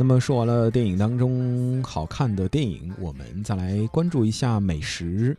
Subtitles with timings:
[0.00, 5.36] 那么说完了电影当中好看的电影，我们再来关注一下美食。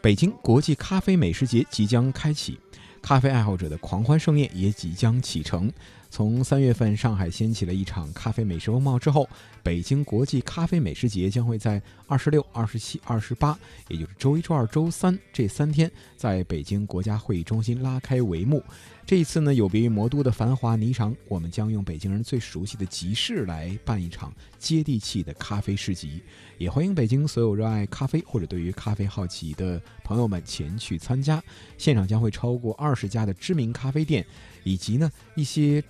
[0.00, 2.60] 北京国际咖啡美食节即将开启，
[3.02, 5.68] 咖啡爱好者的狂欢盛宴也即将启程。
[6.08, 9.28] 从三月份上海掀起了一场咖啡美食风暴之后，
[9.64, 13.58] 北京国际咖啡美食节将会在二十六、二十七、二十八，
[13.88, 18.62] 也就是周一、周二、周三这三天，在北京国家会议中心拉开帷幕。
[19.04, 26.22] 这一次呢，有别于魔都的繁华霓裳，我们将用北京人最熟悉的集市来办一场接地气的咖啡市集。
[26.56, 31.42] 也欢迎北京所有热爱咖啡或者对于咖啡好奇的朋友们前去参加。
[31.76, 34.24] 现场将会超过二十家的知名咖啡店，
[34.64, 35.82] 以及呢一些。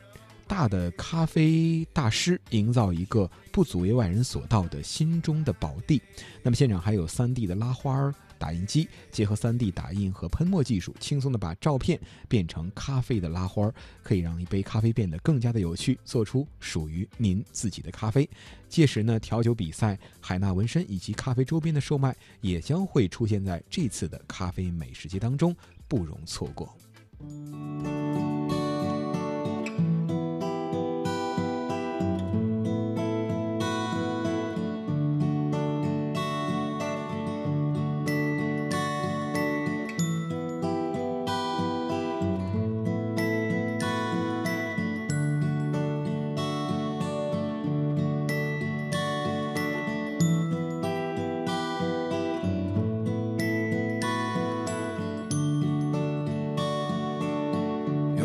[0.44, 6.02] 大的咖啡大师营造一个不足为外人所道的心中的宝地。
[6.42, 18.28] 那么现场还有 3D 的拉花儿打印机，结合 3D 打印和喷墨技术，轻松的把照片变成咖啡的拉花，可以让一杯咖啡变得更加的有趣，做出属于您自己的咖啡。
[18.68, 25.54] 届时呢，调酒比赛、海纳纹身以及咖啡周边的售卖也将会出现在这次的咖啡美食节当中，
[25.86, 26.76] 不容错过。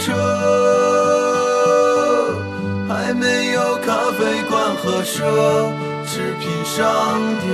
[0.00, 0.12] 车，
[2.88, 5.22] 还没有咖啡馆和奢
[6.06, 6.78] 侈品商
[7.40, 7.46] 店。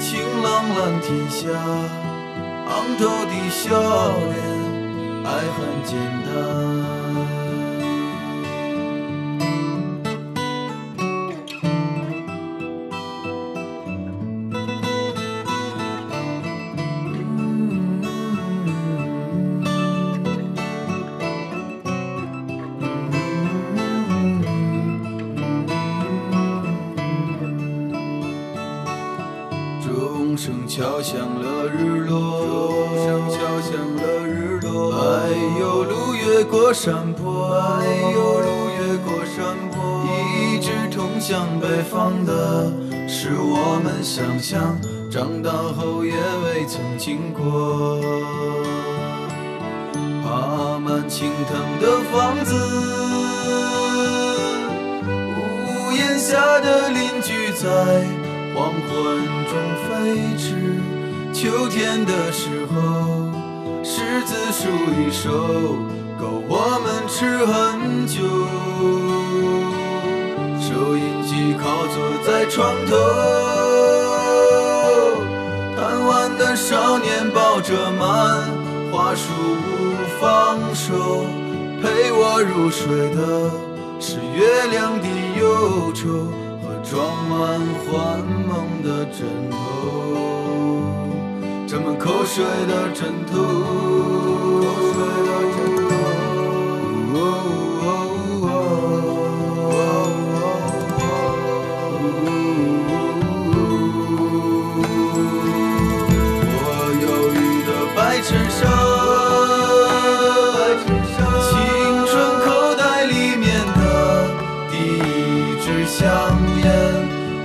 [0.00, 1.48] 晴朗蓝天下，
[2.68, 3.70] 昂头的笑
[4.28, 4.36] 脸，
[5.24, 5.92] 爱很简
[6.26, 6.28] 单。
[30.66, 34.92] 敲响了日落，敲响了日落。
[34.92, 40.04] 哎呦，路越过山坡，哎呦，路越过山坡。
[40.36, 42.70] 一直通向北方的，
[43.08, 44.78] 是我们想象，
[45.10, 48.00] 长大后也未曾经过。
[50.22, 52.54] 爬满青藤的房子，
[55.06, 58.04] 屋檐下的邻居在。
[58.56, 58.78] 黄昏
[59.50, 59.52] 中
[61.44, 62.80] 秋天的时候，
[63.82, 64.66] 柿子树
[64.98, 65.28] 一熟，
[66.18, 68.16] 够我们吃很久。
[70.58, 72.96] 收音机靠坐在床头，
[75.76, 78.48] 贪玩的少年抱着漫
[78.90, 79.28] 画书
[79.60, 79.68] 不
[80.18, 81.26] 放手，
[81.82, 83.50] 陪我入睡的
[84.00, 85.06] 是月亮的
[85.38, 86.08] 忧愁
[86.62, 86.72] 和。
[86.82, 89.56] 装满幻梦的枕头，
[91.74, 93.34] 人们口水的枕头，
[106.46, 106.62] 我
[107.02, 107.04] 忧
[107.34, 107.36] 郁
[107.66, 108.62] 的白衬衫，
[111.42, 111.50] 青
[112.06, 113.44] 春口袋里面
[113.74, 113.82] 的
[114.70, 116.06] 第一支香
[116.62, 116.64] 烟，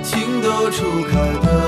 [0.04, 1.59] 情窦初开的。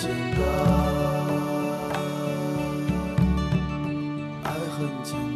[0.00, 0.40] 简单，
[4.44, 4.46] 爱
[4.78, 5.29] 很简单，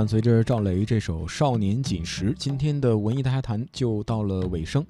[0.00, 4.82] 伴随着赵雷这首《少年锦时》，今天的文艺大家谈就到了尾声。